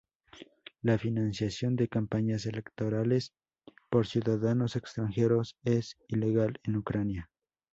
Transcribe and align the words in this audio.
La 0.81 0.97
financiación 0.97 1.75
de 1.75 1.87
campañas 1.87 2.47
electorales 2.47 3.33
por 3.91 4.07
ciudadanos 4.07 4.75
extranjeros 4.75 5.57
es 5.63 5.95
ilegal 6.07 6.59
en 6.63 6.77
Ucrania. 6.77 7.29